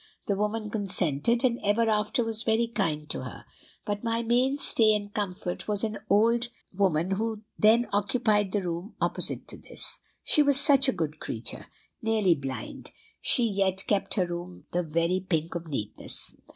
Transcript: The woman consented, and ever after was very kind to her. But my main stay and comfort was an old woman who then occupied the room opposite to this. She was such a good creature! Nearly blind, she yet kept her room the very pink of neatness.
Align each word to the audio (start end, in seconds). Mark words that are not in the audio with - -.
The 0.25 0.35
woman 0.35 0.71
consented, 0.71 1.43
and 1.43 1.59
ever 1.63 1.87
after 1.87 2.23
was 2.23 2.41
very 2.41 2.65
kind 2.65 3.07
to 3.11 3.21
her. 3.23 3.45
But 3.85 4.03
my 4.03 4.23
main 4.23 4.57
stay 4.57 4.95
and 4.95 5.13
comfort 5.13 5.67
was 5.67 5.83
an 5.83 5.99
old 6.09 6.47
woman 6.75 7.11
who 7.11 7.43
then 7.59 7.85
occupied 7.93 8.51
the 8.51 8.63
room 8.63 8.95
opposite 8.99 9.47
to 9.49 9.57
this. 9.57 9.99
She 10.23 10.41
was 10.41 10.59
such 10.59 10.89
a 10.89 10.91
good 10.91 11.19
creature! 11.19 11.67
Nearly 12.01 12.33
blind, 12.33 12.89
she 13.21 13.43
yet 13.45 13.85
kept 13.85 14.15
her 14.15 14.25
room 14.25 14.65
the 14.71 14.81
very 14.81 15.19
pink 15.19 15.53
of 15.53 15.67
neatness. 15.67 16.33